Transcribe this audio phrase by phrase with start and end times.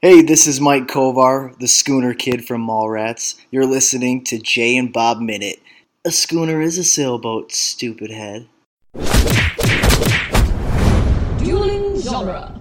[0.00, 3.34] Hey, this is Mike Kovar, the schooner kid from Mallrats.
[3.50, 5.58] You're listening to Jay and Bob Minute.
[6.04, 8.46] A schooner is a sailboat, stupid head.
[11.40, 12.57] Dueling genre.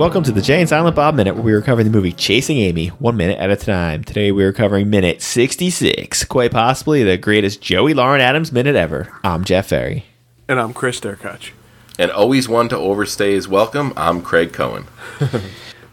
[0.00, 2.56] Welcome to the Jay and Silent Bob Minute, where we are covering the movie Chasing
[2.56, 4.02] Amy, one minute at a time.
[4.02, 9.12] Today we are covering minute 66, quite possibly the greatest Joey Lauren Adams minute ever.
[9.22, 10.06] I'm Jeff Ferry.
[10.48, 11.50] And I'm Chris Derkach.
[11.98, 13.92] And always one to overstay his welcome.
[13.94, 14.86] I'm Craig Cohen.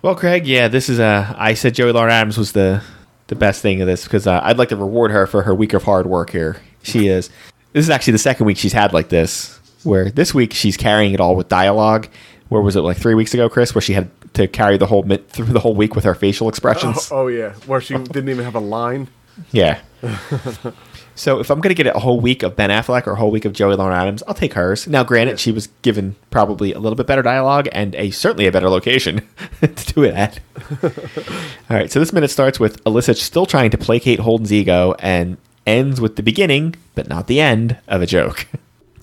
[0.02, 2.82] Well, Craig, yeah, this is uh, I said Joey Lauren Adams was the
[3.28, 5.74] the best thing of this because uh, I'd like to reward her for her week
[5.74, 6.62] of hard work here.
[6.82, 7.30] She is.
[7.74, 11.14] This is actually the second week she's had like this, where this week she's carrying
[11.14, 12.08] it all with dialogue.
[12.50, 15.04] Where was it like three weeks ago, Chris, where she had to carry the whole
[15.04, 17.10] through the whole week with her facial expressions?
[17.12, 19.10] Oh, oh, yeah, where she didn't even have a line.
[19.52, 19.80] Yeah.
[21.16, 23.32] so if I'm going to get a whole week of Ben Affleck or a whole
[23.32, 24.88] week of Joey Lauren Adams, I'll take hers.
[24.88, 28.52] Now, granted, she was given probably a little bit better dialogue and a certainly a
[28.52, 29.28] better location
[29.62, 30.40] to do it at.
[30.84, 35.38] All right, so this minute starts with Alyssa still trying to placate Holden's ego and
[35.66, 38.48] ends with the beginning, but not the end, of a joke.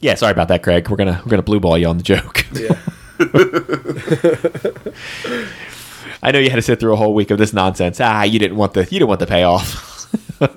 [0.01, 0.89] yeah, sorry about that, Craig.
[0.89, 2.47] We're gonna we're gonna blue ball you on the joke.
[2.55, 2.79] Yeah.
[6.23, 8.01] I know you had to sit through a whole week of this nonsense.
[8.01, 10.07] Ah, you didn't want the you didn't want the payoff.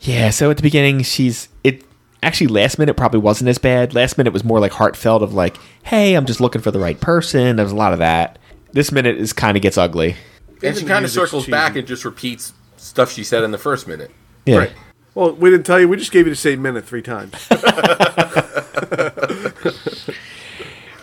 [0.00, 1.84] yeah, so at the beginning she's it
[2.22, 3.94] actually last minute probably wasn't as bad.
[3.94, 7.00] Last minute was more like heartfelt of like, "Hey, I'm just looking for the right
[7.00, 8.38] person." There was a lot of that.
[8.72, 10.16] This minute is kind of gets ugly.
[10.62, 11.52] And she kind of circles cheesy.
[11.52, 14.10] back and just repeats stuff she said in the first minute.
[14.46, 14.58] Yeah.
[14.58, 14.72] Right.
[15.14, 15.88] Well, we didn't tell you.
[15.88, 17.34] We just gave you the same minute three times.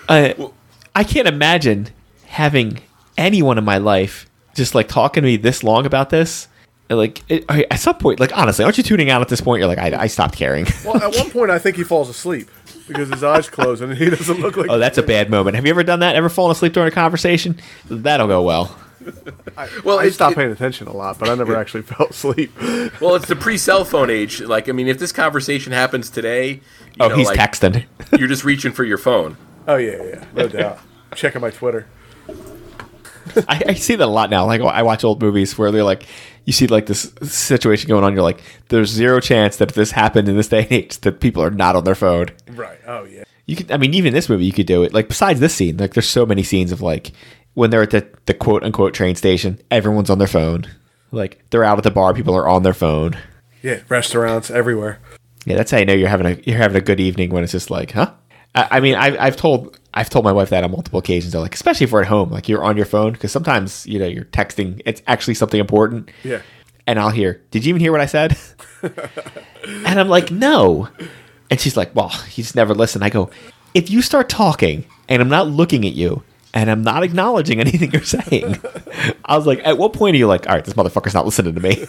[0.10, 0.34] Uh,
[0.96, 1.90] I can't imagine
[2.28, 2.80] having
[3.18, 6.48] anyone in my life just like talking to me this long about this.
[6.92, 9.60] Like it, at some point, like honestly, aren't you tuning out at this point?
[9.60, 10.66] You're like, I, I stopped caring.
[10.86, 12.50] well, at one point, I think he falls asleep
[12.88, 14.72] because his eyes close and he doesn't look like.
[14.72, 15.56] oh, that's a bad moment.
[15.56, 16.16] Have you ever done that?
[16.16, 17.60] Ever fallen asleep during a conversation?
[17.86, 18.76] That'll go well.
[19.84, 22.52] Well, I it- stopped it- paying attention a lot, but I never actually fell asleep.
[23.00, 24.42] well, it's the pre-cell phone age.
[24.42, 26.62] Like, I mean, if this conversation happens today, you
[27.00, 27.86] Oh, know, he's like, texting.
[28.18, 29.38] You're just reaching for your phone.
[29.68, 30.80] Oh yeah, yeah, no doubt.
[31.16, 31.88] Checking my Twitter.
[33.48, 34.46] I, I see that a lot now.
[34.46, 36.06] Like I watch old movies where they're like,
[36.46, 38.14] you see like this situation going on.
[38.14, 41.20] You're like, there's zero chance that if this happened in this day and age, that
[41.20, 42.28] people are not on their phone.
[42.48, 42.80] Right.
[42.88, 43.24] Oh yeah.
[43.46, 44.94] You could, I mean, even this movie, you could do it.
[44.94, 47.12] Like besides this scene, like there's so many scenes of like
[47.54, 50.66] when they're at the, the quote unquote train station, everyone's on their phone.
[51.12, 53.18] Like they're out at the bar, people are on their phone.
[53.62, 53.82] Yeah.
[53.90, 55.00] Restaurants everywhere.
[55.46, 57.52] Yeah, that's how you know you're having a you're having a good evening when it's
[57.54, 58.12] just like, huh?
[58.56, 61.34] I, I mean, I've I've told I've told my wife that on multiple occasions.
[61.34, 64.00] Though, like especially if we're at home, like you're on your phone because sometimes you
[64.00, 64.82] know you're texting.
[64.86, 66.10] It's actually something important.
[66.24, 66.42] Yeah.
[66.88, 68.38] And I'll hear, "Did you even hear what I said?"
[68.82, 70.90] and I'm like, "No."
[71.52, 73.30] And she's like, "Well, you just never listen." I go,
[73.74, 77.92] "If you start talking and I'm not looking at you." And I'm not acknowledging anything
[77.92, 78.60] you're saying.
[79.26, 81.54] I was like, at what point are you like, all right, this motherfucker's not listening
[81.54, 81.86] to me?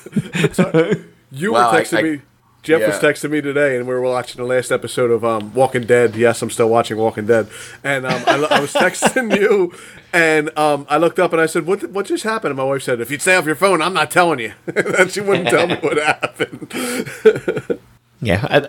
[1.32, 2.20] You Wow, were I- texting I- me.
[2.62, 5.84] Jeff was texting me today, and we were watching the last episode of um, Walking
[5.84, 6.14] Dead.
[6.14, 7.48] Yes, I'm still watching Walking Dead,
[7.82, 9.72] and um, I, I was texting you,
[10.12, 11.90] and um, I looked up and I said, "What?
[11.90, 14.10] What just happened?" And my wife said, "If you'd stay off your phone, I'm not
[14.10, 17.78] telling you." and she wouldn't tell me what happened.
[18.22, 18.46] Yeah.
[18.50, 18.68] I,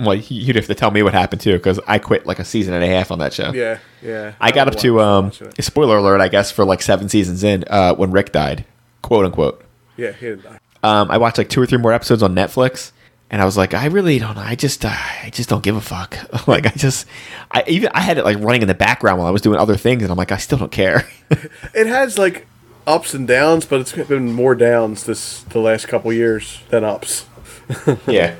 [0.00, 2.74] well, you'd have to tell me what happened too, because I quit like a season
[2.74, 3.52] and a half on that show.
[3.52, 4.32] Yeah, yeah.
[4.40, 5.30] I got up to um,
[5.60, 8.64] spoiler alert, I guess, for like seven seasons in uh, when Rick died,
[9.02, 9.62] quote unquote.
[9.96, 10.58] Yeah, he didn't die.
[10.82, 12.92] Um, I watched like two or three more episodes on Netflix,
[13.30, 14.38] and I was like, I really don't.
[14.38, 16.16] I just, uh, I just don't give a fuck.
[16.48, 17.06] like, I just,
[17.50, 19.76] I even I had it like running in the background while I was doing other
[19.76, 21.08] things, and I'm like, I still don't care.
[21.74, 22.46] It has like
[22.86, 27.26] ups and downs, but it's been more downs this the last couple years than ups.
[28.06, 28.34] yeah.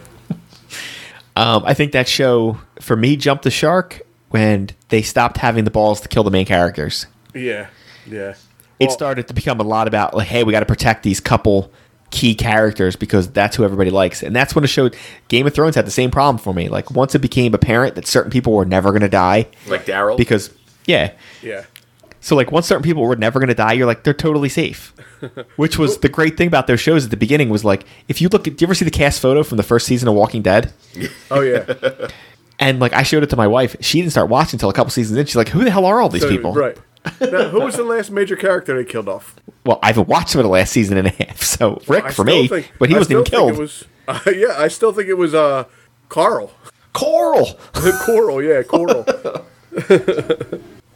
[1.37, 4.01] Um, I think that show for me jumped the shark
[4.31, 7.07] when they stopped having the balls to kill the main characters.
[7.35, 7.69] Yeah,
[8.07, 8.35] yeah.
[8.81, 11.21] it Well, started to become a lot about like, hey, we got to protect these
[11.21, 11.71] couple
[12.11, 14.91] key characters because that's who everybody likes, and that's when the show
[15.29, 16.69] Game of Thrones had the same problem for me.
[16.69, 20.17] Like once it became apparent that certain people were never going to die, Like Daryl.
[20.17, 20.51] because
[20.87, 21.13] yeah,
[21.43, 21.65] Yeah.
[22.21, 24.95] so like once certain people were never going to die, you're like they're totally safe.
[25.57, 28.29] Which was the great thing about those shows at the beginning was like if you
[28.29, 30.43] look at, do you ever see the cast photo from the first season of Walking
[30.43, 30.73] Dead?
[31.31, 31.65] Oh yeah.
[32.61, 34.91] And like I showed it to my wife, she didn't start watching until a couple
[34.91, 35.27] seasons in.
[35.27, 36.77] She's like, "Who the hell are all these So, people?" Right.
[37.21, 39.37] Now, who was the last major character they killed off?
[39.69, 41.43] Well, I haven't watched them in the last season and a half.
[41.43, 43.59] So Rick I for me, think- but he I wasn't even killed.
[43.59, 45.65] Was, uh, yeah, I still think it was uh,
[46.09, 46.51] Carl.
[46.95, 47.59] Coral.
[48.07, 49.05] Coral, yeah, Coral.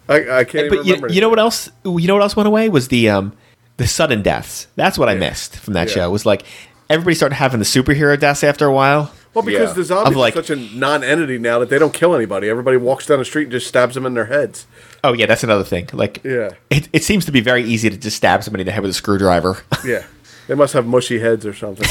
[0.08, 1.12] I, I can't even But you, remember.
[1.12, 1.70] you know what else?
[1.84, 3.34] You know what else went away was the um
[3.76, 4.66] the sudden deaths.
[4.76, 5.94] That's what I missed from that Yeah.
[5.94, 6.08] show.
[6.08, 6.42] It was like
[6.90, 9.12] everybody started having the superhero deaths after a while.
[9.34, 9.74] Well, because Yeah.
[9.74, 12.48] the zombies Of, like- are such a non-entity now that they don't kill anybody.
[12.48, 14.66] Everybody walks down the street and just stabs them in their heads.
[15.04, 15.88] Oh yeah, that's another thing.
[15.92, 16.50] Like, Yeah.
[16.70, 18.90] it, it seems to be very easy to just stab somebody in the head with
[18.90, 19.58] a screwdriver.
[19.84, 20.04] Yeah,
[20.46, 21.88] they must have mushy heads or something.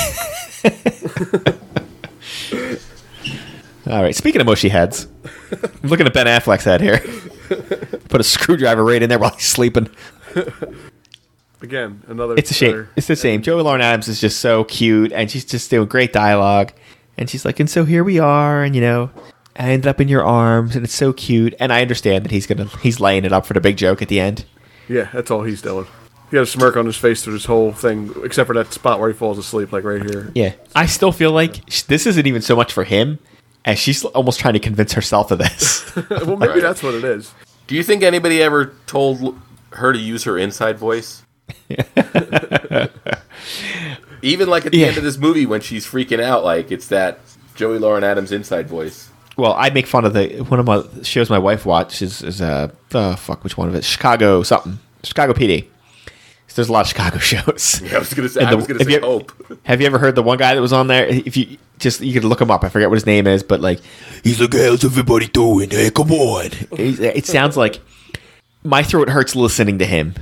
[3.87, 4.15] All right.
[4.15, 5.07] Speaking of mushy heads,
[5.51, 6.99] I'm looking at Ben Affleck's head here.
[8.09, 9.89] Put a screwdriver right in there while he's sleeping.
[11.61, 12.35] Again, another.
[12.37, 12.71] It's a shame.
[12.71, 13.41] better- It's the same.
[13.41, 16.71] Joey Lauren Adams is just so cute, and she's just doing great dialogue.
[17.17, 19.09] And she's like, and so here we are, and you know,
[19.57, 21.53] I ended up in your arms, and it's so cute.
[21.59, 24.07] And I understand that he's gonna he's laying it up for the big joke at
[24.07, 24.45] the end.
[24.87, 25.85] Yeah, that's all he's doing.
[26.29, 28.99] He got a smirk on his face through this whole thing, except for that spot
[28.99, 30.31] where he falls asleep, like right here.
[30.33, 33.19] Yeah, I still feel like sh- this isn't even so much for him,
[33.65, 35.93] as she's almost trying to convince herself of this.
[36.09, 36.61] well, maybe Right.
[36.61, 37.33] that's what it is.
[37.67, 39.37] Do you think anybody ever told
[39.71, 41.23] her to use her inside voice?
[44.21, 44.87] Even like at the Yeah.
[44.87, 47.19] end of this movie when she's freaking out, like it's that
[47.55, 49.09] Joey Lauren Adams inside voice.
[49.41, 52.69] Well, I make fun of the one of my shows my wife watches is uh
[52.93, 55.65] uh fuck which one of it Chicago something Chicago PD.
[56.47, 57.81] So there's a lot of Chicago shows.
[57.93, 58.45] I was gonna say.
[58.45, 59.31] The- was gonna say you- hope.
[59.63, 61.05] Have you ever heard the one guy that was on there?
[61.07, 62.63] If you just you could look him up.
[62.63, 63.79] I forget what his name is, but like
[64.23, 65.69] he's like, "Hey, how's everybody doing?
[65.71, 67.79] Hey, come on." He's- It sounds like
[68.63, 70.13] my throat hurts listening to him.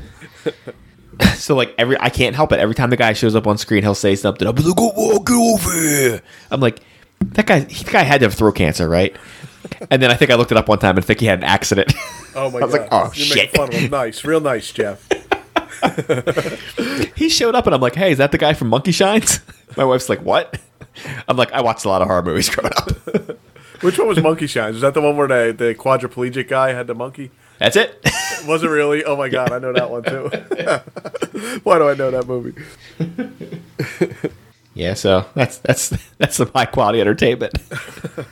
[1.36, 2.60] so like every I can't help it.
[2.60, 4.46] Every time the guy shows up on screen, he'll say something.
[4.48, 6.22] I'll be like, "Oh, oh, get over here."
[6.52, 6.80] I'm like,
[7.34, 7.60] that guy.
[7.62, 9.16] He, the guy had to have throat cancer, right?
[9.92, 11.46] And then I think I looked it up one time and think he had an
[11.46, 11.94] accident.
[12.36, 12.62] Oh my God.
[12.62, 12.82] I was god!
[12.82, 13.36] like, oh, You're shit.
[13.38, 13.92] making fun of him.
[13.92, 15.08] Nice, real nice, Jeff.
[17.16, 19.40] he showed up and I'm like, "Hey, is that the guy from Monkey Shines?"
[19.78, 20.60] My wife's like, "What?"
[21.28, 23.38] I'm like, "I watched a lot of horror movies growing up."
[23.82, 24.76] Which one was Monkey Shines?
[24.76, 27.32] Is that the one where the, the quadriplegic guy had the monkey?
[27.60, 27.98] That's it.
[28.46, 29.06] Was it really?
[29.06, 31.60] Oh my god, I know that one too.
[31.64, 32.62] Why do I know that movie?
[34.74, 37.54] Yeah, so that's that's that's some high quality entertainment.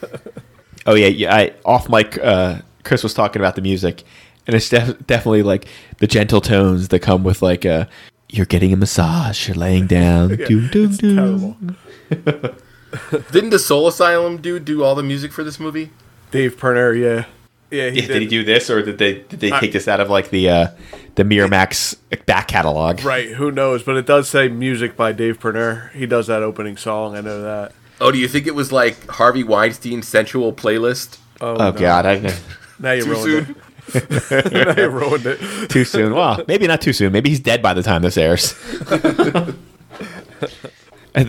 [0.85, 1.35] oh yeah, yeah.
[1.35, 4.03] I, off mic, uh, Chris was talking about the music,
[4.45, 5.67] and it's def- definitely like
[5.99, 7.85] the gentle tones that come with like uh,
[8.29, 10.35] you're getting a massage, you're laying down.
[10.35, 11.77] doom, doom, it's doom.
[12.09, 12.47] terrible.
[13.31, 15.91] Didn't the Soul Asylum dude do all the music for this movie?
[16.31, 17.25] Dave Pirner, yeah,
[17.71, 17.89] yeah.
[17.89, 20.09] He Yeah, did he do this, or did they did they take this out of
[20.09, 20.67] like the uh,
[21.15, 23.03] the Miramax back catalog?
[23.03, 23.83] Right, who knows?
[23.83, 25.91] But it does say music by Dave Pirner.
[25.93, 27.15] He does that opening song.
[27.15, 27.73] I know that.
[27.99, 31.17] Oh, do you think it was like Harvey Weinstein's sensual playlist?
[31.41, 31.71] Oh no.
[31.71, 32.35] God, I
[32.79, 33.55] Now you Too ruined soon?
[33.93, 34.53] it.
[34.75, 35.69] now you ruined it.
[35.69, 36.13] too soon.
[36.13, 37.11] Well, maybe not too soon.
[37.11, 38.53] Maybe he's dead by the time this airs.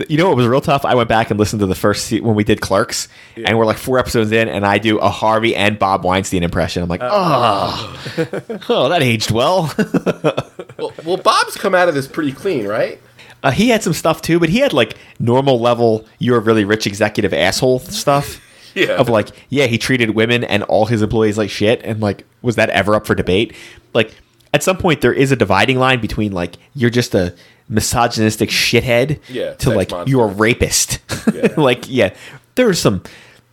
[0.07, 0.85] You know what was real tough?
[0.85, 3.65] I went back and listened to the first se- when we did Clerks, and we're
[3.65, 6.83] like four episodes in, and I do a Harvey and Bob Weinstein impression.
[6.83, 7.97] I'm like, oh,
[8.69, 9.73] oh, that aged well.
[10.79, 13.01] Well, well, Bob's come out of this pretty clean, right?
[13.43, 16.63] uh, he had some stuff too, but he had like normal level, you're a really
[16.63, 18.39] rich executive asshole stuff.
[18.75, 18.91] Yeah.
[18.97, 22.55] Of like, yeah, he treated women and all his employees like shit, and like, was
[22.55, 23.53] that ever up for debate?
[23.95, 24.13] Like,
[24.53, 27.33] at some point, there is a dividing line between like you're just a
[27.69, 30.09] misogynistic shithead Yeah, to like monster.
[30.09, 30.99] you're a rapist.
[31.33, 31.53] Yeah.
[31.57, 32.15] like, yeah,
[32.55, 33.03] there's some.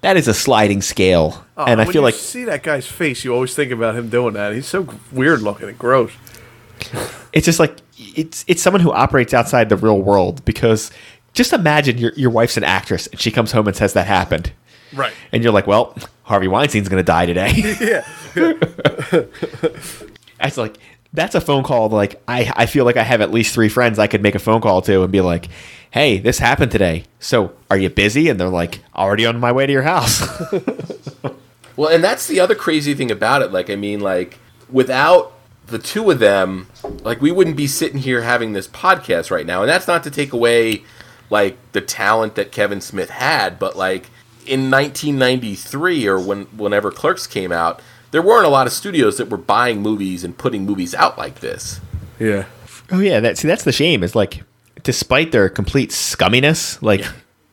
[0.00, 2.86] That is a sliding scale, oh, and I when feel you like see that guy's
[2.86, 4.54] face, you always think about him doing that.
[4.54, 6.12] He's so weird looking and gross.
[7.32, 10.90] it's just like it's it's someone who operates outside the real world because
[11.32, 14.52] just imagine your your wife's an actress and she comes home and says that happened.
[14.94, 15.12] Right.
[15.32, 17.52] And you're like, well, Harvey Weinstein's going to die today.
[17.80, 18.06] Yeah.
[20.40, 20.76] It's like
[21.16, 21.88] that's a phone call.
[21.88, 24.38] Like I, I feel like I have at least three friends I could make a
[24.38, 25.48] phone call to and be like,
[25.90, 27.04] "Hey, this happened today.
[27.18, 30.22] So are you busy?" And they're like, "Already on my way to your house."
[31.76, 33.52] Well, and that's the other crazy thing about it.
[33.52, 34.38] Like, I mean, like,
[34.70, 35.32] without
[35.66, 36.68] the two of them,
[37.02, 39.60] like, we wouldn't be sitting here having this podcast right now.
[39.60, 40.84] And that's not to take away,
[41.28, 44.06] like, the talent that Kevin Smith had, but, like,
[44.46, 49.28] in 1993 or when whenever Clerks came out, there weren't a lot of studios that
[49.28, 51.80] were buying movies and putting movies out like this.
[52.18, 52.46] Yeah.
[52.90, 54.02] oh yeah, that see that's the shame.
[54.02, 54.42] Is like,
[54.82, 57.04] despite their complete scumminess, like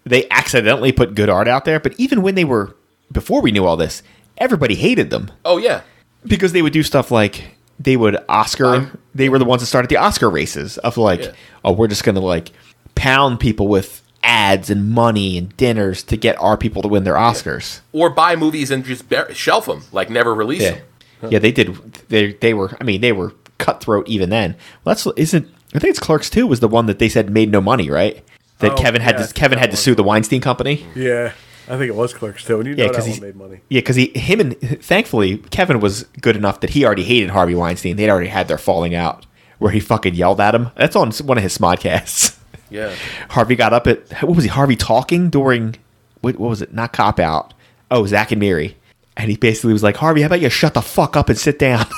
[0.06, 1.80] they accidentally put good art out there.
[1.80, 2.76] But even when they were
[3.12, 4.04] before we knew all this,
[4.38, 5.32] everybody hated them.
[5.44, 5.82] Oh yeah,
[6.26, 8.92] because they would do stuff like they would Oscar.
[9.16, 11.32] they were the ones that started the Oscar races of like, Yeah.
[11.66, 12.52] oh, we're just gonna like
[12.96, 17.16] pound people with ads and money and dinners to get our people to win their
[17.16, 17.82] Oscars.
[17.92, 20.80] or buy movies and just bar- shelf them, like never release Yeah,
[21.22, 21.32] them.
[21.32, 21.76] yeah, they did.
[22.10, 22.76] They they were.
[22.80, 24.56] I mean, they were cutthroat even then.
[24.84, 25.48] Well, that's isn't.
[25.76, 28.24] I think it's Clerks Two was the one that they said made no money, right?
[28.60, 30.86] That Oh, Kevin had yeah, to Kevin had to sue the Weinstein Company.
[30.96, 31.34] Yeah.
[31.66, 33.36] I think it was Clerks too, and you know Yeah, that because one he made
[33.38, 33.62] money.
[33.70, 37.56] Yeah, because he him and thankfully Kevin was good enough that he already hated Harvey
[37.56, 37.96] Weinstein.
[37.96, 39.26] They'd already had their falling out
[39.60, 40.72] where he fucking yelled at him.
[40.76, 42.38] That's on one of his smodcasts.
[42.74, 42.94] Yeah.
[43.30, 44.50] Harvey got up at what was he?
[44.50, 45.76] Harvey talking during
[46.22, 46.74] what, what was it?
[46.74, 47.54] Not cop out.
[47.92, 48.76] Oh, Zack and Miri,
[49.16, 51.60] and he basically was like, Harvey, how about you shut the fuck up and sit
[51.60, 51.86] down?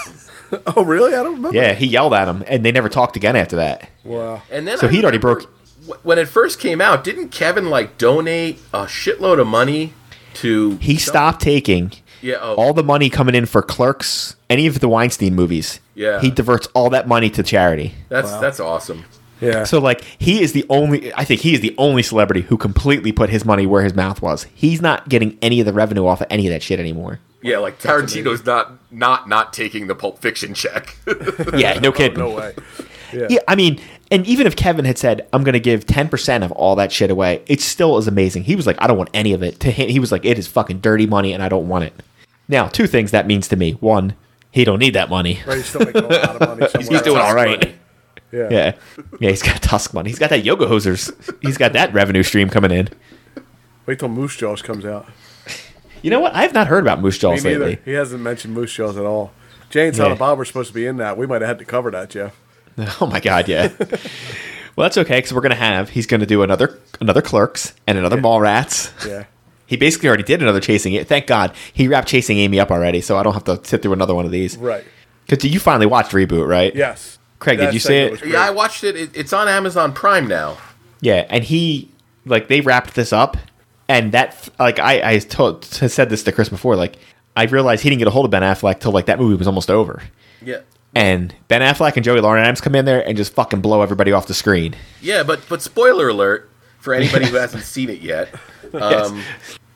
[0.67, 1.13] Oh, really?
[1.15, 1.57] I don't remember.
[1.57, 3.89] yeah, he yelled at him, and they never talked again after that.
[4.03, 4.43] Wow.
[4.51, 5.51] And then So I he'd already broke-
[6.03, 7.03] when it first came out.
[7.03, 9.93] Didn't Kevin like donate a shitload of money
[10.35, 10.77] to?
[10.77, 12.35] He stopped taking Yeah.
[12.39, 15.79] Oh, all the money coming in for Clerks, any of the Weinstein movies.
[15.95, 16.21] Yeah.
[16.21, 17.95] he diverts all that money to charity.
[18.07, 19.03] that's that's awesome.
[19.41, 19.63] Yeah.
[19.65, 23.11] So like he is the only I think he is the only celebrity who completely
[23.11, 24.47] put his money where his mouth was.
[24.55, 27.19] He's not getting any of the revenue off of any of that shit anymore.
[27.41, 30.97] Yeah, like Tarantino's not not not taking the Pulp Fiction check.
[31.55, 32.17] Yeah, no kidding.
[32.17, 32.55] no way.
[33.13, 33.27] Yeah.
[33.29, 33.79] Yeah, I mean,
[34.11, 37.11] and even if Kevin had said, "I'm going to give 10% of all that shit
[37.11, 38.43] away," it still is amazing.
[38.43, 40.37] He was like, "I don't want any of it." To him, he was like, "It
[40.39, 41.93] is fucking dirty money, and I don't want it."
[42.49, 44.15] Now, two things that means to me: one,
[44.51, 45.39] he don't need that money.
[45.45, 46.67] Right, he's still making a lot of money.
[46.89, 47.59] He's doing all right.
[47.59, 47.75] Money.
[48.35, 48.47] Yeah.
[48.51, 48.75] Yeah,
[49.19, 50.09] yeah, he's got Tusk money.
[50.09, 51.11] He's got that yoga hosers.
[51.41, 52.89] He's got that revenue stream coming in.
[53.85, 55.07] Wait till Moose Jaws comes out.
[56.01, 56.33] You know what?
[56.35, 57.79] I have not heard about Moose Jaws lately.
[57.85, 59.31] He hasn't mentioned Moose Jaws at all.
[59.73, 59.91] And Yeah.
[59.91, 61.17] Silent Bob were supposed to be in that.
[61.17, 62.35] We might have had to cover that, Jeff.
[63.01, 63.71] Oh my god, yeah.
[63.79, 65.89] well, that's okay because we're gonna have.
[65.89, 68.91] He's gonna do another another Clerks and another Mallrats.
[69.07, 69.23] Yeah.
[69.67, 71.07] He basically already did another Chasing It.
[71.07, 73.93] Thank God he wrapped Chasing Amy up already, so I don't have to sit through
[73.93, 74.57] another one of these.
[74.57, 74.83] Right.
[75.25, 76.75] Because you finally watched Reboot, right?
[76.75, 77.17] Yes.
[77.45, 78.25] Craig, did you see it?
[78.25, 78.95] Yeah, I watched it.
[78.95, 79.11] it.
[79.15, 80.57] It's on Amazon Prime now.
[80.99, 81.89] Yeah, and he
[82.25, 83.37] like they wrapped this up,
[83.87, 86.75] and that like I I told said this to Chris before.
[86.75, 86.97] Like
[87.37, 89.45] I realized he didn't get a hold of Ben Affleck till like that movie was
[89.47, 90.01] almost over,
[90.41, 90.61] Yeah.
[90.95, 94.11] and Ben Affleck and Joey Lauren Adams come in there and just fucking blow everybody
[94.11, 94.75] off the screen.
[95.01, 96.49] Yeah, but but spoiler alert
[96.79, 98.33] for anybody who hasn't seen it yet.
[98.73, 99.21] Um,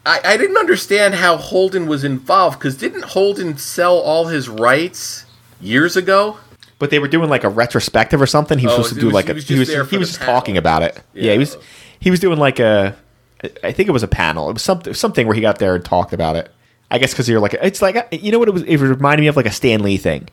[0.05, 5.25] I, I didn't understand how Holden was involved because didn't Holden sell all his rights
[5.61, 6.37] years ago?
[6.79, 8.57] But they were doing like a retrospective or something.
[8.57, 10.07] He was Oh, supposed to do was- like he a was he was he was
[10.09, 10.33] just panel.
[10.33, 10.95] talking about it.
[11.13, 11.23] Yeah.
[11.25, 11.33] Yeah.
[11.33, 11.57] he was
[11.99, 12.95] he was doing like a
[13.63, 14.49] I think it was a panel.
[14.49, 16.51] It was something something where he got there and talked about it.
[16.91, 18.63] I guess because you're like it's like uh, you know what it was.
[18.63, 20.27] It reminded me of like a Stan Lee thing.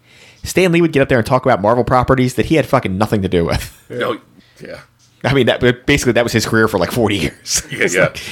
[0.44, 2.96] Stan Lee would get up there and talk about Marvel properties that he had fucking
[2.96, 3.84] nothing to do with.
[3.90, 4.20] No.
[4.60, 4.80] Yeah.
[5.24, 7.62] I mean, that but basically that was his career for like 40 years.
[7.70, 8.00] Yeah, yeah.
[8.04, 8.22] like-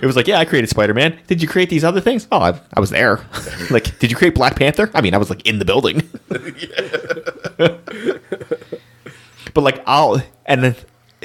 [0.00, 1.18] it was like, yeah, I created Spider Man.
[1.26, 2.26] Did you create these other things?
[2.32, 3.20] Oh, I, I was there.
[3.70, 4.90] like, did you create Black Panther?
[4.94, 6.08] I mean, I was like in the building.
[9.54, 10.76] but like, I'll and then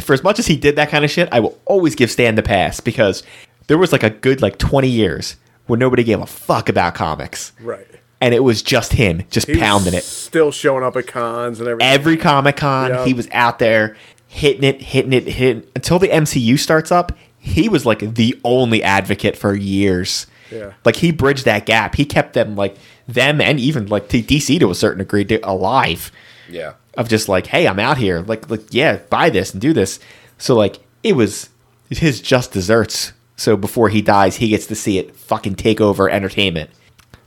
[0.02, 2.36] for as much as he did that kind of shit, I will always give Stan
[2.36, 3.24] the pass because
[3.68, 7.52] there was like a good like 20 years where nobody gave a fuck about comics,
[7.60, 7.86] Right.
[8.22, 11.92] and it was just him, just pounding it Still showing up at cons and everything.
[11.94, 13.06] every Comic Con, Yeah.
[13.06, 13.98] he was out there
[14.28, 17.12] hitting it, hitting it, hitting until the MCU starts up.
[17.40, 20.28] He was like the only advocate for years.
[20.52, 20.74] Yeah.
[20.86, 21.96] Like he bridged that gap.
[21.96, 22.78] He kept them like
[23.08, 26.12] them and even like DC to a certain degree alive
[26.50, 26.74] Yeah.
[26.96, 28.22] of just like, hey, I'm out here.
[28.22, 30.00] Like, like yeah, buy this and do this.
[30.38, 31.50] So like it was
[31.90, 33.14] his just desserts.
[33.36, 36.70] So before he dies, he gets to see it fucking take over entertainment.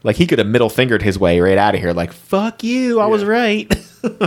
[0.02, 1.92] Like he could have middle fingered his way right out of here.
[1.92, 3.70] Like fuck you, I was right.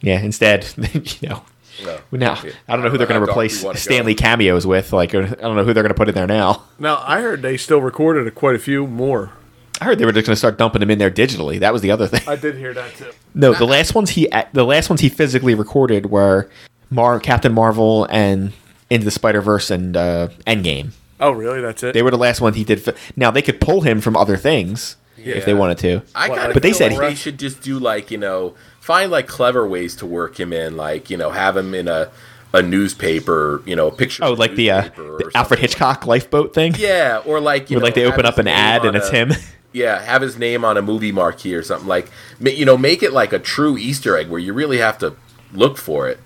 [0.00, 0.20] yeah.
[0.20, 0.66] Instead,
[1.20, 1.42] you know.
[1.84, 1.98] No.
[2.12, 2.34] Now
[2.68, 3.80] I don't know who they're going to replace wanna go.
[3.80, 4.92] Stan Lee cameos with.
[4.92, 6.64] Like I don't know who they're going to put in there now.
[6.78, 9.32] Now I heard they still recorded quite a few more.
[9.80, 11.58] I heard they were just going to start dumping them in there digitally.
[11.58, 12.20] That was the other thing.
[12.28, 13.10] I did hear that too.
[13.34, 16.50] No, the last ones he the last ones he physically recorded were
[16.90, 18.52] Mar Captain Marvel and
[18.90, 20.90] Into the Spider Verse and uh, Endgame.
[21.18, 21.60] Oh, really?
[21.60, 21.94] That's it.
[21.94, 22.80] They were the last ones he did.
[22.82, 26.02] fi- Now they could pull him from other things if they wanted to.
[26.14, 28.18] I Well, kind of but they said like he- they should just do like you
[28.18, 31.88] know find like clever ways to work him in, like you know have him in
[31.88, 32.10] a
[32.52, 34.24] a newspaper, you know, a picture.
[34.24, 36.74] Oh, like the, uh, the Alfred something like- Hitchcock lifeboat thing.
[36.76, 39.10] Yeah, or like you Where, know, like, they open up an ad and on it's
[39.10, 39.32] him.
[39.72, 42.10] Yeah, have his name on a movie marquee or something like.
[42.40, 45.14] You know, make it like a true Easter egg where you really have to
[45.52, 46.18] look for it.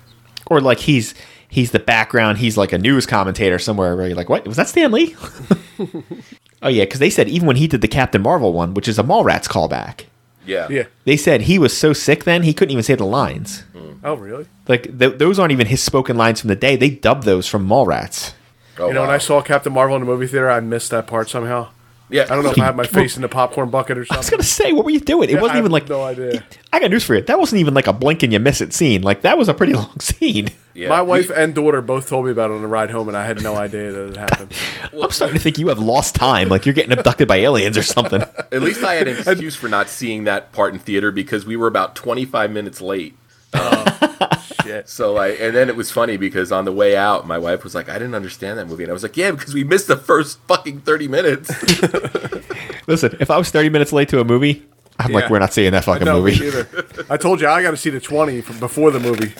[0.46, 1.14] Or like he's
[1.46, 2.38] he's the background.
[2.38, 3.96] He's like a news commentator somewhere.
[3.96, 5.14] Where you're like, what was that Stan Lee?
[6.62, 8.98] oh yeah, because they said even when he did the Captain Marvel one, which is
[8.98, 10.04] a Mallrats callback,
[10.46, 10.84] Yeah, yeah.
[11.04, 13.64] they said he was so sick then he couldn't even say the lines.
[13.74, 13.98] Mm.
[14.04, 14.46] Oh, really?
[14.68, 16.76] Like th- those aren't even his spoken lines from the day.
[16.76, 18.34] They dubbed those from Mallrats.
[18.78, 19.10] Oh, you know, when.
[19.10, 21.68] I saw Captain Marvel in the movie theater, I missed that part somehow.
[22.10, 24.16] Yeah, I don't know if I had my face in the popcorn bucket or something.
[24.16, 25.28] I was gonna say, what were you doing?
[25.30, 25.88] It Yeah, wasn't I even have like.
[25.88, 26.44] no idea.
[26.72, 27.22] I got news for you.
[27.22, 29.02] That wasn't even like a blink and you miss it scene.
[29.02, 30.48] Like that was a pretty long scene.
[30.74, 30.88] Yeah.
[30.88, 33.24] My wife and daughter both told me about it on the ride home, and I
[33.26, 34.52] had no idea that it happened.
[35.02, 36.48] I'm starting to think you have lost time.
[36.48, 38.22] Like you're getting abducted by aliens or something.
[38.52, 41.56] At least I had an excuse for not seeing that part in theater because we
[41.56, 43.16] were about 25 minutes late.
[43.54, 44.88] Oh, shit.
[44.88, 47.74] So like, and then it was funny because on the way out, my wife was
[47.74, 49.96] like, "I didn't understand that movie," and I was like, "Yeah, because we missed the
[49.96, 51.50] first fucking 30 minutes."
[52.86, 54.62] Listen, if I was 30 minutes late to a movie,
[54.98, 56.52] I'm like, we're not seeing that fucking No, movie.
[57.10, 59.32] I told you I got to see the 20 from before the movie.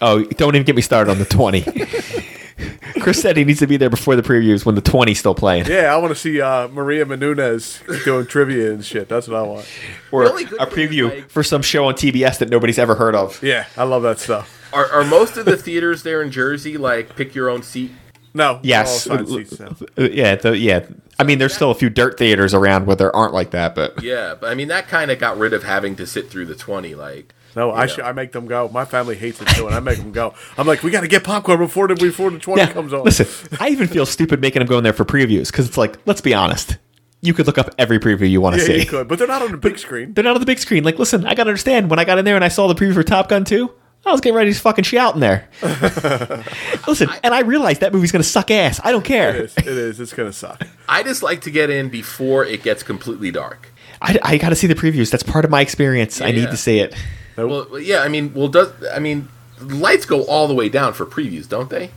[0.00, 1.62] Oh, don't even get me started on the 20.
[3.02, 5.66] Chris said he needs to be there before the previews when the 20's still playing.
[5.66, 9.08] Yeah, I want to see uh, Maria Menounos doing trivia and shit.
[9.08, 9.66] That's what I want.
[10.10, 12.94] Or The only good a preview like- for some show on TBS that nobody's ever
[12.94, 13.42] heard of.
[13.42, 14.58] Yeah, I love that stuff.
[14.72, 17.90] Are, are most of the theaters there in Jersey like pick your own seat?
[18.34, 19.06] No, Yes.
[19.06, 19.76] all seats now.
[19.98, 20.86] Yeah, the, yeah.
[21.18, 24.02] I mean, there's still a few dirt theaters around where there aren't like that, but
[24.02, 26.54] Yeah, but I mean that kind of got rid of having to sit through the
[26.54, 26.94] twenty.
[26.94, 27.86] Like, No, I Yeah.
[27.86, 28.04] should.
[28.04, 28.68] I make them go.
[28.72, 30.34] My family hates it too, and I make them go.
[30.56, 32.72] I'm like, we got to get popcorn before the before the twenty yeah.
[32.72, 33.02] comes on.
[33.04, 33.26] Listen,
[33.60, 36.20] I even feel stupid making them go in there for previews because it's like, let's
[36.20, 36.78] be honest,
[37.20, 38.78] you could look up every preview you want to yeah, see.
[38.80, 40.14] you could, but they're not on the big screen.
[40.14, 40.82] They're not on the big screen.
[40.84, 41.90] Like, listen, I gotta understand.
[41.90, 43.70] When I got in there and I saw the preview for Top Gun 2,
[44.04, 45.48] I was getting ready to fucking shout in there.
[46.88, 48.80] listen, and I realized that movie's gonna suck ass.
[48.82, 49.36] I don't It care.
[49.36, 49.56] is.
[49.58, 50.00] It is.
[50.00, 50.66] It's gonna suck.
[50.88, 53.68] I just like to get in before it gets completely dark.
[54.00, 55.10] I, I gotta see the previews.
[55.10, 56.20] That's part of my experience.
[56.20, 56.50] I need Yeah.
[56.50, 56.94] to see it.
[57.36, 59.28] Well, yeah, I mean, well, does I mean,
[59.60, 61.90] lights go all the way down for previews, don't they?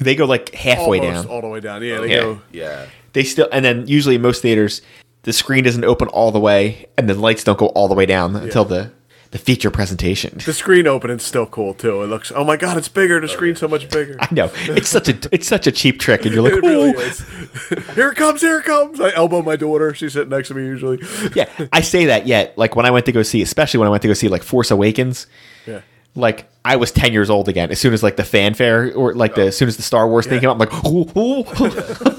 [0.00, 1.32] They go like halfway Almost down.
[1.34, 1.82] all the way down.
[1.82, 2.20] Yeah, they Yeah.
[2.20, 2.40] go.
[2.52, 2.86] Yeah.
[3.12, 4.80] They still, and then usually in most theaters,
[5.22, 8.06] the screen doesn't open all the way, and the lights don't go all the way
[8.06, 8.92] down until the
[9.30, 10.38] the feature presentation.
[10.44, 12.02] The screen opening's still cool too.
[12.02, 12.32] It looks.
[12.34, 13.20] Oh my god, it's bigger.
[13.20, 14.16] The screen's so much bigger.
[14.20, 16.92] I know it's such a it's such a cheap trick, and you're like, It really
[17.94, 18.40] here it comes.
[18.40, 19.00] Here it comes.
[19.00, 19.92] I elbow my daughter.
[19.94, 20.98] She's sitting next to me usually.
[21.34, 22.56] yeah, I say that yet.
[22.56, 24.42] Like when I went to go see, especially when I went to go see like
[24.42, 25.26] Force Awakens,
[25.66, 25.80] Yeah.
[26.14, 27.70] like I was ten years old again.
[27.70, 29.46] As soon as like the fanfare or like the oh.
[29.48, 31.44] as soon as the Star Wars thing came out, I'm like, ooh, ooh.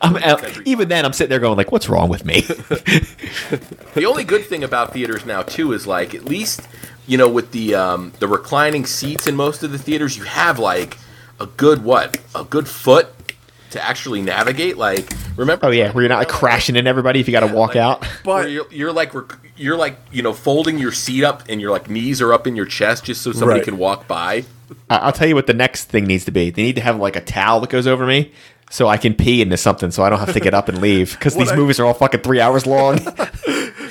[0.00, 2.42] I'm, uh, even then, I'm sitting there going like, "What's wrong with me?"
[3.94, 6.62] The only good thing about theaters now too is like at least
[7.06, 10.58] you know with the um, the reclining seats in most of the theaters, you have
[10.58, 10.96] like
[11.40, 13.08] a good what a good foot
[13.70, 14.76] to actually navigate.
[14.78, 15.66] Like remember?
[15.66, 17.70] oh yeah, where you're not like crashing in everybody if you got to Yeah, walk
[17.70, 18.04] like- out.
[18.24, 21.60] where But you're, you're like rec- you're like you know folding your seat up and
[21.60, 23.64] your like knees are up in your chest just so somebody Right.
[23.64, 24.44] can walk by.
[24.88, 26.48] I'll tell you what the next thing needs to be.
[26.50, 28.32] They need to have like a towel that goes over me.
[28.72, 31.12] So I can pee into something, so I don't have to get up and leave.
[31.12, 32.98] Because these I- movies are all fucking three hours long.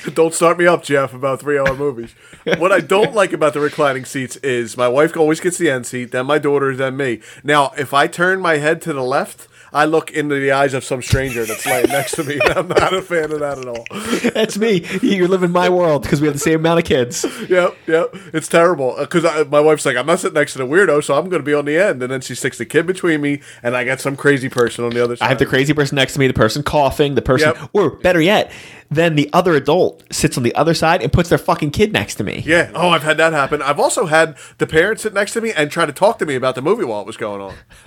[0.14, 2.14] don't start me up, Jeff, about three hour movies.
[2.58, 5.86] what I don't like about the reclining seats is my wife always gets the end
[5.86, 7.20] seat, then my daughter, then me.
[7.44, 10.84] Now, if I turn my head to the left, I look into the eyes of
[10.84, 12.38] some stranger that's laying next to me.
[12.44, 13.86] I'm not a fan of that at all.
[14.34, 14.84] That's me.
[15.02, 17.24] You're living my world because we have the same amount of kids.
[17.48, 18.14] Yep, yep.
[18.34, 18.94] It's terrible.
[18.96, 21.40] Uh, because my wife's like, I'm not sitting next to the weirdo, so I'm going
[21.40, 22.02] to be on the end.
[22.02, 24.90] And then she sticks the kid between me, and I got some crazy person on
[24.90, 25.24] the other side.
[25.24, 27.70] I have the crazy person next to me, the person coughing, the person, Yep.
[27.72, 28.52] or better yet,
[28.96, 32.16] then the other adult sits on the other side and puts their fucking kid next
[32.16, 32.42] to me.
[32.46, 32.70] Yeah.
[32.74, 33.62] Oh, I've had that happen.
[33.62, 36.34] I've also had the parents sit next to me and try to talk to me
[36.34, 37.54] about the movie while it was going on.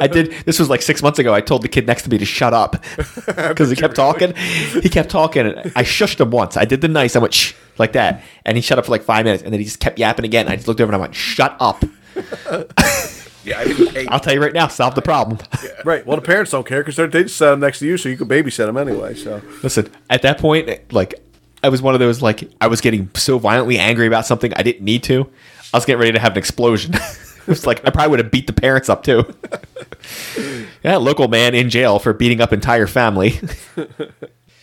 [0.00, 0.32] I did.
[0.44, 1.34] This was like six months ago.
[1.34, 2.72] I told the kid next to me to shut up
[3.26, 4.34] because he kept talking.
[4.34, 6.56] He kept talking, and I shushed him once.
[6.56, 7.16] I did the nice.
[7.16, 9.60] I went shh like that, and he shut up for like five minutes, and then
[9.60, 10.48] he just kept yapping again.
[10.48, 11.84] I just looked over and I went, "Shut up."
[13.46, 14.06] Yeah, I didn't pay.
[14.08, 15.38] I'll tell you right now, solve the problem.
[15.84, 16.04] Right.
[16.04, 18.16] Well, the parents don't care because they just set them next to you, so you
[18.16, 19.14] can babysit them anyway.
[19.14, 21.14] So Listen, at that point, like
[21.62, 24.62] I was one of those like I was getting so violently angry about something I
[24.62, 25.30] didn't need to.
[25.72, 26.94] I was getting ready to have an explosion.
[26.94, 29.24] it was like I probably would have beat the parents up too.
[30.82, 33.40] yeah, local man in jail for beating up entire family.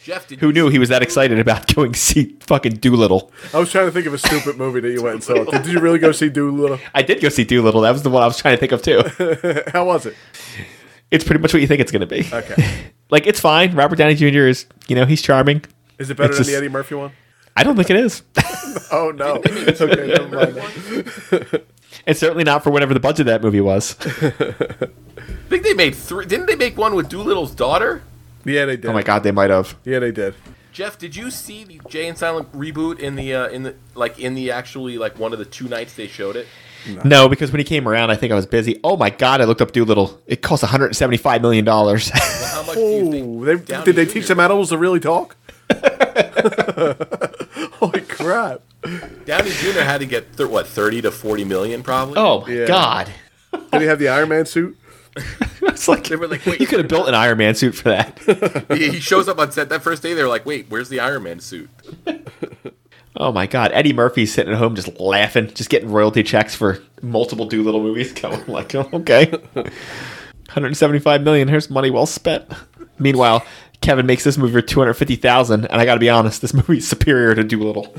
[0.04, 3.32] Jeff, did Who you knew he was that excited about going see fucking Dolittle?
[3.54, 5.44] I was trying to think of a stupid movie that you went and saw.
[5.62, 6.78] Did you really go see Dolittle?
[6.94, 7.82] I did go see Dolittle.
[7.82, 9.02] That was the one I was trying to think of too.
[9.72, 10.16] How was it?
[11.10, 12.28] It's pretty much what you think it's going to be.
[12.34, 12.92] Okay.
[13.10, 13.76] Like it's fine.
[13.76, 14.48] Robert Downey Jr.
[14.48, 15.64] is, you know, he's charming.
[16.00, 17.12] Is it better It's than just- the Eddie Murphy one?
[17.56, 18.24] I don't think it is.
[18.92, 19.40] Oh no.
[19.46, 21.64] It's okay, never mind.
[22.08, 23.96] it's certainly not for whatever the budget of that movie was.
[24.02, 24.90] I
[25.50, 26.26] think they made three.
[26.26, 28.02] Didn't they make one with Dolittle's daughter?
[28.46, 28.86] Yeah, they did.
[28.88, 29.76] Oh my god, they might have.
[29.86, 30.36] Yeah, they did.
[30.72, 34.20] Jeff, did you see the Jay and Silent reboot in the uh, in the like
[34.20, 36.48] in the actually like one of the two nights they showed it?
[37.06, 38.80] No, because when he came around, I think I was busy.
[38.84, 40.20] Oh my god, I looked up Dolittle.
[40.28, 42.12] It cost 175 million dollars.
[42.14, 43.66] Well, how much do you Oh, think?
[43.68, 44.12] they, did they Jr.
[44.12, 45.38] teach them animals to really talk?
[47.80, 48.62] Holy crap!
[49.26, 49.80] Downey Jr.
[49.82, 52.16] had to get th- what thirty to forty million probably.
[52.18, 52.66] oh my Yeah.
[52.68, 53.12] god.
[53.72, 54.78] Did he have the Iron Man suit?
[55.66, 57.90] It's like, They were like, wait, you could have built an Iron Man suit for
[57.90, 58.20] that.
[58.78, 60.14] he he shows up on set that first day.
[60.14, 61.70] They're like, wait, where's the Iron Man suit?
[63.16, 66.80] Oh my god, Eddie Murphy's sitting at home just laughing, just getting royalty checks for
[67.04, 68.12] multiple Dolittle movies.
[68.12, 71.48] Going like, oh, okay, 175 million.
[71.48, 72.52] Here's money well spent.
[72.98, 73.46] Meanwhile,
[73.82, 77.36] Kevin makes this movie for 250,000, and I got to be honest, this movie's superior
[77.36, 77.94] to Dolittle.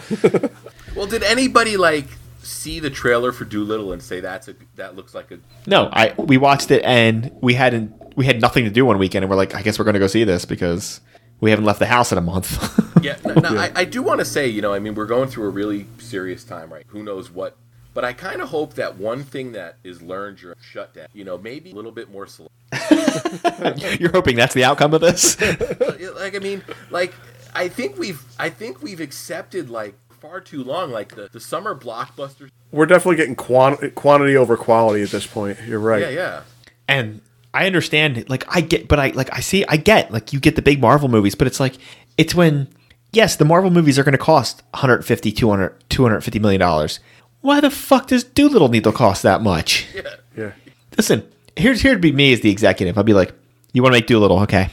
[0.97, 2.07] Well, did anybody like
[2.45, 6.15] see the trailer for Dolittle and say that's a that looks like a No, I
[6.19, 9.37] we watched it and we hadn't we had nothing to do one weekend, and we're
[9.37, 11.01] like, I guess we're going to go see this because
[11.41, 12.81] we haven't left the house in a month.
[13.03, 13.17] yeah?
[13.25, 15.47] No, no, I, I do want to say, you know, I mean, we're going through
[15.47, 16.85] a really serious time, right?
[16.89, 17.57] Who knows what
[17.93, 21.39] But I kind of hope that one thing that is learned during shutdown, you know,
[21.39, 22.53] maybe a little bit more select.
[24.01, 25.41] You're hoping that's the outcome of this?
[26.17, 27.15] like I mean, like
[27.55, 31.75] I think we've I think we've accepted like far too long like the, the summer
[31.75, 32.49] blockbusters.
[32.73, 35.59] We're definitely getting quant- quantity over quality at this point.
[35.67, 36.01] You're right.
[36.01, 36.43] Yeah, yeah.
[36.89, 37.21] and
[37.53, 40.57] I understand like I get but I like I see I get like you get
[40.57, 41.75] the big Marvel movies but it's like
[42.17, 42.69] it's when
[43.13, 47.01] yes the Marvel movies are going to cost 150 200 250 million dollars
[47.43, 50.15] why the fuck does Dolittle need to cost that much Yeah.
[50.37, 50.53] Yeah.
[50.97, 51.23] listen
[51.57, 53.33] here's here to be me as the executive I'd be like
[53.73, 54.71] you want to make Dolittle okay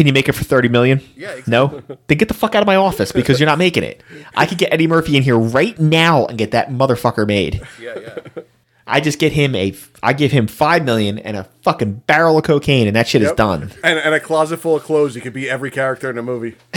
[0.00, 1.50] can you make it for 30 million Yeah, exactly.
[1.50, 4.02] no then get the fuck out of my office because you're not making it
[4.34, 7.98] I could get Eddie Murphy in here right now and get that motherfucker made Yeah,
[7.98, 8.42] yeah.
[8.86, 12.44] I just get him a, I give him five million and a fucking barrel of
[12.44, 13.70] cocaine, and that shit is done.
[13.84, 15.14] And, and a closet full of clothes.
[15.14, 16.56] He could be every character in a movie.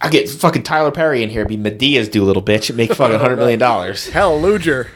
[0.00, 3.18] I get fucking Tyler Perry in here, be Madea's do little bitch, and make fucking
[3.20, 4.08] hundred million dollars.
[4.08, 4.90] Hell, Luger.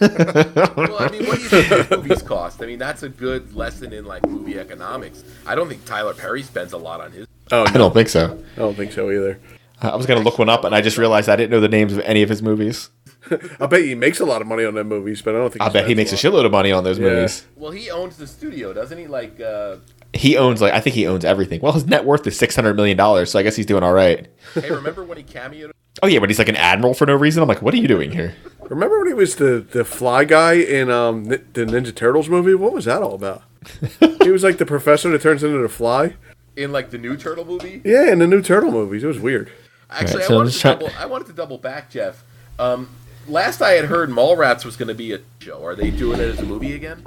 [0.00, 2.62] Well, I mean, what do you think movies cost?
[2.62, 5.24] I mean, that's a good lesson in like movie economics.
[5.46, 7.26] I don't think Tyler Perry spends a lot on his.
[7.52, 8.38] Oh, I don't think so.
[8.56, 9.40] I don't think so either.
[9.82, 11.92] I was gonna look one up, and I just realized I didn't know the names
[11.94, 12.90] of any of his movies.
[13.60, 15.62] I bet he makes a lot of money on them movies, but I don't think.
[15.62, 17.08] I bet he makes a shitload of money on those Yeah.
[17.08, 17.46] movies.
[17.56, 19.06] Well, he owns the studio, doesn't he?
[19.06, 19.76] Like, uh,
[20.12, 21.60] He owns like I think he owns everything.
[21.62, 23.92] Well, his net worth is six hundred million dollars, so I guess he's doing all
[23.92, 24.28] right.
[24.54, 25.70] hey, remember when he cameoed?
[26.02, 27.42] Oh yeah, but he's like an admiral for no reason.
[27.42, 28.34] I'm like, what are you doing here?
[28.68, 32.54] Remember when he was the, the fly guy in um the Ninja Turtles movie?
[32.54, 33.42] What was that all about?
[34.22, 36.14] he was like the professor that turns into the fly.
[36.56, 37.82] in like the new Turtle movie.
[37.84, 39.50] Yeah, in the new Turtle movies, it was weird.
[39.90, 40.90] Actually, Alright, so I wanted to try- double.
[40.98, 42.24] I wanted to double back, Jeff.
[42.58, 42.88] Um,
[43.26, 45.64] last I had heard, Mallrats was going to be a show.
[45.64, 47.04] Are they doing it as a movie again?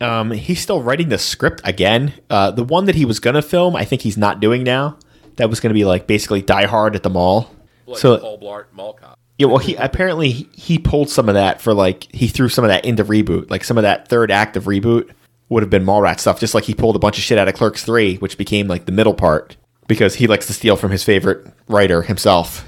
[0.00, 2.12] Um, he's still writing the script again.
[2.30, 4.96] Uh, the one that he was gonna film, I think he's not doing now.
[5.36, 7.50] That was gonna be like basically Die Hard at the mall.
[7.88, 9.18] Like so Paul Blart Mall Cop.
[9.38, 12.64] yeah, well, he apparently he- he pulled some of that for like he threw some
[12.64, 13.50] of that into reboot.
[13.50, 15.10] Like some of that third act of reboot
[15.48, 16.38] would have been Mallrat stuff.
[16.40, 18.84] Just like he pulled a bunch of shit out of Clerks three, which became like
[18.86, 22.64] the middle part because he likes to steal from his favorite writer himself.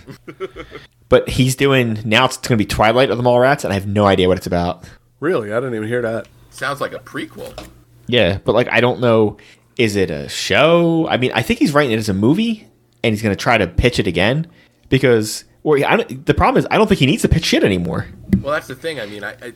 [1.09, 2.25] but he's doing now.
[2.25, 4.85] It's gonna be Twilight of the Mallrats, and I have no idea what it's about.
[5.21, 6.29] Really, I didn't even hear that.
[6.51, 7.67] Sounds like a prequel.
[8.07, 9.37] Yeah, but like I don't know,
[9.77, 11.07] is it a show?
[11.09, 12.67] I mean, I think he's writing it as a movie,
[13.05, 14.47] and he's going to try to pitch it again
[14.91, 17.65] because, or I don't, the problem is I don't think he needs to pitch shit
[17.65, 18.07] anymore.
[18.43, 19.01] Well, that's the thing.
[19.01, 19.53] I mean, I, I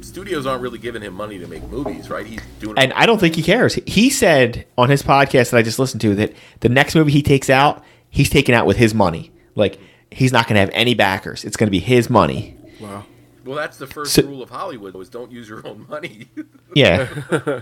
[0.00, 2.26] studios aren't really giving him money to make movies, right?
[2.26, 2.76] He's doing.
[2.78, 3.74] And I don't think he cares.
[3.86, 7.22] He said on his podcast that I just listened to that the next movie he
[7.22, 9.30] takes out, he's taking out with his money.
[9.54, 9.78] Like
[10.10, 11.44] he's not going to have any backers.
[11.44, 12.56] It's going to be his money.
[12.80, 13.04] Wow.
[13.44, 16.26] well, that's the first So- rule of Hollywood: is don't use your own money.
[16.74, 17.06] Yeah.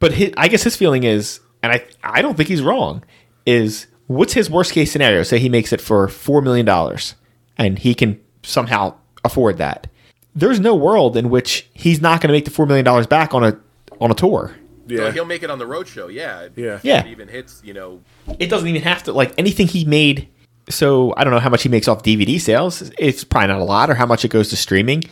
[0.00, 3.04] but his, I guess his feeling is, and I I don't think he's wrong.
[3.46, 5.22] Is what's his worst case scenario?
[5.22, 7.14] Say he makes it for four million dollars,
[7.56, 8.94] and he can somehow
[9.24, 9.86] afford that.
[10.34, 13.32] There's no world in which he's not going to make the four million dollars back
[13.34, 13.58] on a
[14.00, 14.54] on a tour.
[14.88, 15.12] So Yeah.
[15.12, 16.08] he'll make it on the road show.
[16.08, 16.48] Yeah.
[16.56, 16.80] Yeah.
[16.82, 17.04] Yeah.
[17.04, 17.60] It even hits.
[17.64, 18.00] You know.
[18.38, 20.28] It doesn't even have to like anything he made.
[20.70, 22.90] So I don't know how much he makes off DVD sales.
[22.98, 25.02] It's probably not a lot, or how much it goes to streaming.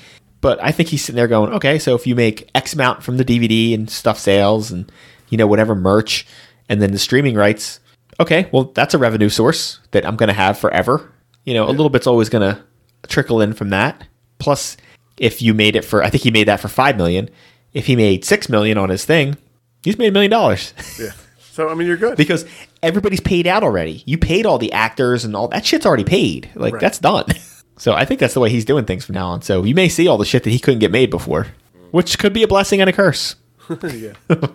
[0.43, 3.17] But I think he's sitting there going, okay, so if you make X amount from
[3.17, 4.93] the DVD and stuff sales, and
[5.31, 6.27] you know whatever merch,
[6.69, 7.81] and then the streaming rights,
[8.21, 11.13] okay, well that's a revenue source that I'm going to have forever.
[11.45, 12.61] You know, a little bit's always going to
[13.09, 14.05] trickle in from that.
[14.39, 14.77] Plus,
[15.17, 17.31] if you made it for, I think he made that for five million.
[17.73, 19.37] If he made six million on his thing,
[19.83, 20.73] he's made a million dollars.
[20.99, 21.13] Yeah.
[21.53, 22.19] So I mean, you're good.
[22.19, 22.45] because
[22.83, 24.03] everybody's paid out already.
[24.05, 26.51] You paid all the actors and all that shit's already paid.
[26.55, 26.81] Like Right.
[26.81, 27.25] that's done.
[27.79, 29.43] So I think that's the way he's doing things from now on.
[29.43, 31.49] So you may see all the shit that he couldn't get made before,
[31.91, 33.37] which could be a blessing and a curse.
[33.83, 34.15] yeah.
[34.29, 34.51] The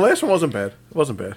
[0.00, 0.72] last one wasn't bad.
[0.90, 1.36] It wasn't bad.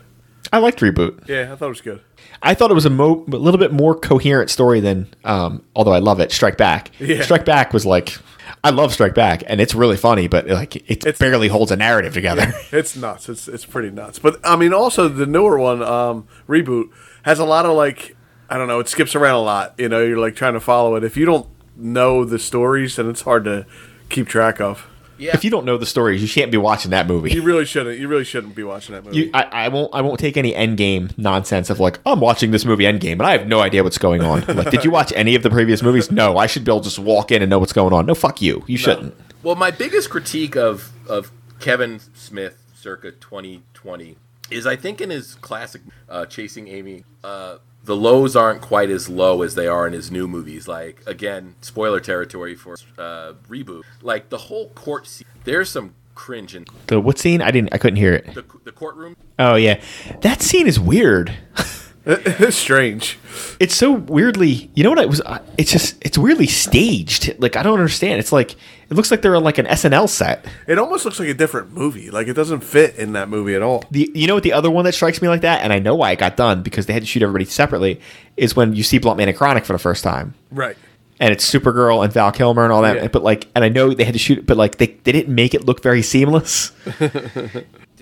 [0.53, 1.27] I liked reboot.
[1.27, 2.01] Yeah, I thought it was good.
[2.41, 5.93] I thought it was a, mo- a little bit more coherent story than, um, although
[5.93, 6.91] I love it, Strike Back.
[6.99, 7.21] Yeah.
[7.23, 8.17] Strike Back was like,
[8.63, 11.75] I love Strike Back, and it's really funny, but like it It's- barely holds a
[11.75, 12.53] narrative together.
[12.71, 13.29] It's nuts.
[13.29, 14.19] It's it's pretty nuts.
[14.19, 16.89] But I mean, also the newer one, um, reboot,
[17.23, 18.15] has a lot of like
[18.49, 18.79] I don't know.
[18.79, 19.75] It skips around a lot.
[19.77, 21.03] You know, you're like trying to follow it.
[21.03, 23.65] If you don't know the stories, then it's hard to
[24.09, 24.87] keep track of.
[25.17, 25.31] Yeah.
[25.33, 27.31] If you don't know the stories, you can't be watching that movie.
[27.31, 27.99] You really shouldn't.
[27.99, 29.17] You really shouldn't be watching that movie.
[29.17, 29.93] You, I, I won't.
[29.93, 33.31] I won't take any Endgame nonsense of like I'm watching this movie Endgame, but I
[33.31, 34.45] have no idea what's going on.
[34.57, 36.09] Like, did you watch any of the previous movies?
[36.09, 38.07] No, I should be able to just walk in and know what's going on.
[38.07, 38.63] No, fuck you.
[38.65, 39.15] You shouldn't.
[39.43, 44.17] Well, my biggest critique of of Kevin Smith, circa 2020,
[44.49, 49.07] is I think in his classic uh, Chasing Amy, uh, the lows aren't quite as
[49.09, 50.67] low as they are in his new movies.
[50.67, 53.83] Like again, spoiler territory for uh, reboot.
[54.01, 57.41] Like the whole court scene, there's some cringe in The what scene?
[57.41, 57.73] I didn't.
[57.73, 58.33] I couldn't hear it.
[58.35, 59.15] the the courtroom.
[59.39, 59.81] Oh yeah,
[60.21, 61.33] that scene is weird.
[62.07, 63.19] it's strange.
[63.59, 64.99] It's so weirdly, you know what?
[64.99, 65.21] It was.
[65.57, 67.39] It's just, it's weirdly staged.
[67.39, 68.19] Like I don't understand.
[68.19, 70.45] It's like it looks like they're on like an SNL set.
[70.67, 72.09] It almost looks like a different movie.
[72.09, 73.83] Like it doesn't fit in that movie at all.
[73.91, 75.95] The you know what the other one that strikes me like that, and I know
[75.95, 77.99] why it got done because they had to shoot everybody separately.
[78.37, 80.33] Is when you see Blunt Man and Chronic for the first time.
[80.51, 80.77] Right.
[81.19, 82.95] and it's Supergirl and Val Kilmer and all that.
[82.95, 83.07] Yeah.
[83.07, 85.33] But like, and I know they had to shoot it, but like they, they didn't
[85.33, 86.71] make it look very seamless.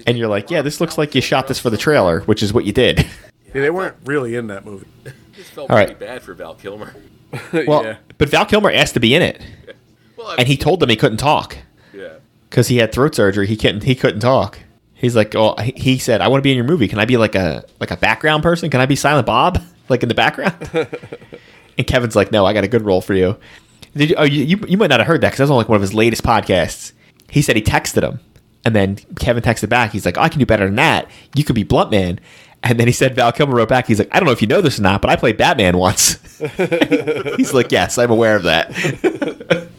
[0.06, 2.54] and you're like, yeah, this looks like you shot this for the trailer, which is
[2.54, 3.06] what you did.
[3.56, 4.88] Yeah, they weren't really in that movie.
[5.36, 6.00] This felt All pretty right.
[6.00, 6.96] bad for Val Kilmer.
[7.68, 7.98] Well, yeah.
[8.18, 9.42] but Val Kilmer asked to be in it,
[10.18, 11.58] Well, I and he told them he couldn't talk
[11.94, 12.14] yeah.
[12.50, 13.46] because he had throat surgery.
[13.48, 14.60] He couldn't he couldn't talk.
[14.94, 16.88] He's like, oh, he- he said, I want to be in your movie.
[16.88, 18.70] Can I be like a like a background person?
[18.70, 20.56] Can I be Silent Bob, like in the background?
[21.78, 23.36] and Kevin's like, no, I got a good role for you.
[23.94, 24.16] Did you?
[24.18, 25.82] Oh, you, you, you might not have heard that because that's on like one of
[25.82, 26.94] his latest podcasts.
[27.30, 28.22] He said he texted him,
[28.64, 29.92] and then Kevin texted back.
[29.92, 31.10] He's like, oh, I can do better than that.
[31.36, 32.20] You could be Blunt Man.
[32.66, 33.86] And then he said, Val Kilmer wrote back.
[33.86, 35.78] He's like, I don't know if you know this or not, but I played Batman
[35.78, 36.20] once.
[37.38, 39.70] he's like, yes, I'm aware of that.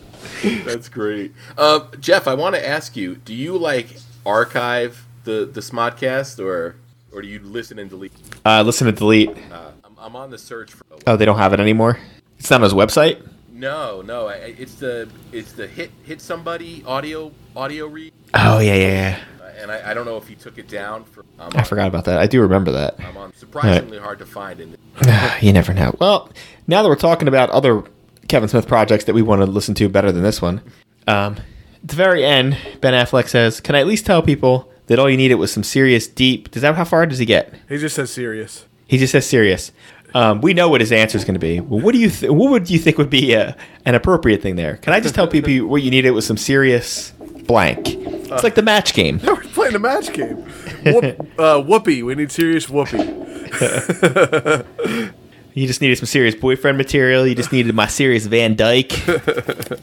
[0.65, 1.33] That's great.
[1.59, 6.77] Uh, Jeff, I want to ask you: Do you like archive the the Smodcast, or
[7.13, 8.13] or do you listen and delete?
[8.45, 9.31] Uh, listen to delete.
[9.31, 10.85] Uh, I'm, I'm on the search for.
[11.07, 11.99] Oh, they don't have it anymore.
[12.39, 13.27] It's not on his website.
[13.51, 18.87] No, no, it's the it's the hit hit somebody audio audio read, Oh yeah, yeah,
[18.87, 19.25] yeah.
[19.57, 21.05] Uh, and I, I don't know if he took it down.
[21.05, 22.19] For I'm I forgot about that.
[22.19, 22.97] I do remember that.
[23.01, 24.77] I'm on surprisingly hard to find in.
[25.41, 25.95] you never know.
[26.01, 26.31] Well,
[26.67, 27.85] now that we're talking about other
[28.29, 30.61] Kevin Smith projects that we want to listen to better than this one,
[31.07, 31.37] um,
[31.83, 35.09] at the very end, Ben Affleck says, "Can I at least tell people that all
[35.09, 37.55] you needed was some serious, deep?" Does that how far does he get?
[37.69, 38.67] He just says serious.
[38.87, 39.73] He just says serious.
[40.15, 41.61] Um, we know what his answer is going to be.
[41.61, 44.57] Well, what do you th- what would you think would be a, an appropriate thing
[44.57, 44.79] there?
[44.79, 47.13] Can I just tell people what you needed was some serious
[47.47, 47.87] blank?
[47.87, 49.21] It's like the match game.
[49.25, 50.37] We're playing a match game.
[50.85, 52.03] Whoop, uh, whoopee.
[52.03, 52.99] We need serious whoopee.
[55.57, 57.27] You just needed some serious boyfriend material.
[57.27, 59.09] You just needed my serious Van Dyke.
[59.09, 59.81] At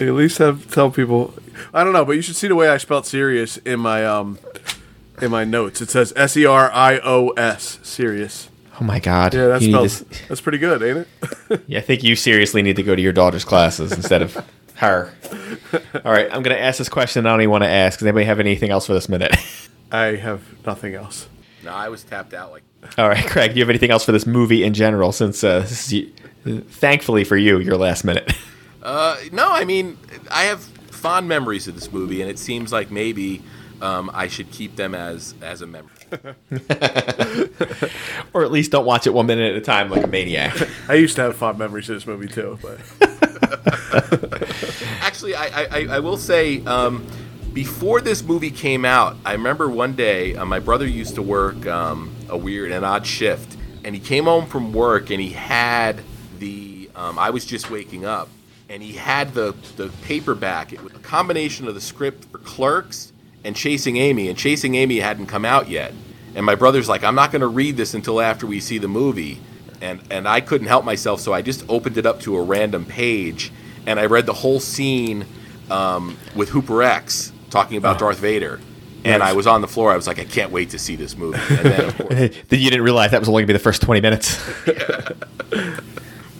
[0.00, 1.32] least have tell people.
[1.72, 4.38] I don't know, but you should see the way I spelled serious in my um
[5.22, 5.80] in my notes.
[5.80, 7.78] It says S E R I O S.
[7.82, 8.50] Serious.
[8.78, 9.32] Oh my god!
[9.32, 10.00] Yeah, that spells.
[10.28, 11.08] That's pretty good, ain't
[11.50, 11.64] it?
[11.66, 14.36] Yeah, I think you seriously need to go to your daughter's classes instead of
[14.78, 15.12] her.
[16.04, 17.98] All right, I'm going to ask this question I don't even want to ask.
[17.98, 19.34] Does anybody have anything else for this minute?
[19.92, 21.28] I have nothing else.
[21.64, 22.52] No, I was tapped out.
[22.52, 22.62] Like
[22.96, 25.12] All right, Craig, do you have anything else for this movie in general?
[25.12, 26.12] Since uh, this is,
[26.44, 28.32] thankfully for you, your last minute.
[28.80, 29.98] Uh, no, I mean,
[30.30, 33.42] I have fond memories of this movie, and it seems like maybe
[33.82, 35.90] um, I should keep them as as a memory.
[38.32, 40.56] or at least don't watch it one minute at a time like a maniac.
[40.88, 42.78] I used to have fond memories of this movie too, but
[45.00, 47.06] Actually, I, I, I- will say, um,
[47.52, 51.66] before this movie came out, I remember one day uh, my brother used to work
[51.66, 56.00] um, a weird and odd shift, and he came home from work and he had
[56.38, 56.90] the.
[56.94, 58.28] Um, I was just waking up,
[58.68, 60.72] and he had the the paperback.
[60.72, 63.12] It was a combination of the script for Clerks
[63.44, 65.92] and Chasing Amy, and Chasing Amy hadn't come out yet.
[66.34, 68.88] And my brother's like, I'm not going to read this until after we see the
[68.88, 69.40] movie.
[69.80, 72.84] And, and I couldn't help myself, so I just opened it up to a random
[72.84, 73.52] page
[73.86, 75.24] and I read the whole scene
[75.70, 78.60] um, with Hooper X talking about Darth Vader.
[79.04, 79.30] And Nice.
[79.30, 79.92] I was on the floor.
[79.92, 81.38] I was like, I can't wait to see this movie.
[81.48, 83.62] And then, of course, then you didn't realize that was only going to be the
[83.62, 84.42] first 20 minutes.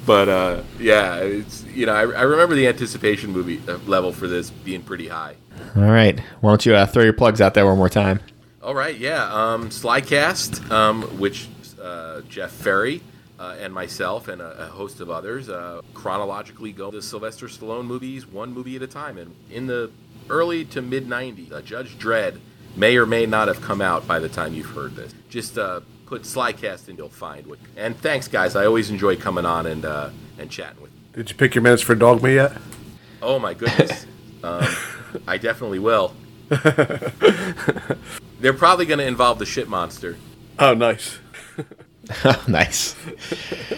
[0.06, 4.26] but uh, yeah, it's you know, I, I remember the anticipation movie uh, level for
[4.26, 5.36] this being pretty high.
[5.76, 8.20] All right, why don't you uh, throw your plugs out there one more time?
[8.62, 9.32] All right, yeah.
[9.32, 11.48] Um, Slycast, um, which
[11.80, 13.00] uh, Jeff Ferry
[13.38, 17.86] uh, and myself and a, a host of others uh, chronologically go the Sylvester Stallone
[17.86, 19.18] movies one movie at a time.
[19.18, 19.90] And in the
[20.28, 22.40] early to mid 90s, uh, Judge Dredd
[22.76, 25.14] may or may not have come out by the time you've heard this.
[25.28, 27.58] Just uh, put Slycast and you'll find what.
[27.76, 28.56] And thanks, guys.
[28.56, 31.00] I always enjoy coming on and, uh, and chatting with you.
[31.22, 32.52] did you pick your minutes for Dogma yet?
[33.22, 34.06] Oh, my goodness.
[34.44, 34.66] um,
[35.26, 36.14] I definitely will.
[38.40, 40.16] They're probably going to involve the shit monster.
[40.58, 41.18] Oh, nice.
[42.48, 42.96] nice.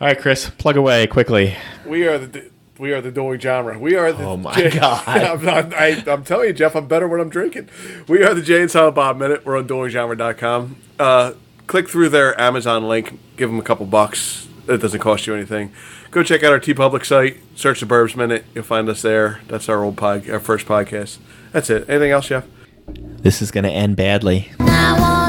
[0.00, 1.56] All right, Chris, plug away quickly.
[1.86, 3.78] We are the we are the doing genre.
[3.78, 4.24] We are the.
[4.24, 5.02] Oh my Jay- God.
[5.08, 7.68] I'm, not, I, I'm telling you, Jeff, I'm better when I'm drinking.
[8.06, 9.46] We are the Jay and Silent Bob Minute.
[9.46, 10.76] We're on doinggenre.com.
[10.98, 11.32] Uh,
[11.66, 13.18] click through their Amazon link.
[13.36, 14.46] Give them a couple bucks.
[14.68, 15.72] It doesn't cost you anything.
[16.10, 17.38] Go check out our TeePublic site.
[17.54, 18.44] Search the Burbs Minute.
[18.54, 19.40] You'll find us there.
[19.48, 21.18] That's our old pod, our first podcast.
[21.52, 21.88] That's it.
[21.88, 22.46] Anything else, Jeff?
[22.88, 24.50] This is going to end badly.
[24.60, 25.25] I want